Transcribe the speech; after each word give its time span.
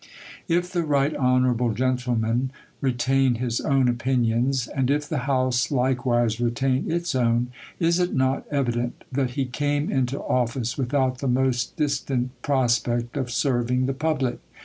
If 0.47 0.71
the 0.71 0.81
Right 0.83 1.15
Honorable 1.15 1.71
Gentleij^ian 1.75 2.49
retain 2.81 3.35
his 3.35 3.61
own 3.61 3.87
opin 3.87 4.25
ions, 4.25 4.65
and 4.67 4.89
if 4.89 5.07
the 5.07 5.19
house 5.29 5.69
likewise 5.69 6.41
retain 6.41 6.89
its 6.89 7.13
own, 7.13 7.51
is 7.79 7.99
it 7.99 8.11
not 8.15 8.47
evident 8.49 9.03
that 9.11 9.29
he 9.37 9.45
came 9.45 9.91
into 9.91 10.19
office 10.19 10.75
without 10.75 11.19
the 11.19 11.27
most 11.27 11.75
dis 11.77 11.99
tant 11.99 12.31
prospect 12.41 13.15
of 13.15 13.29
serving 13.29 13.85
the 13.85 13.93
public 13.93 14.39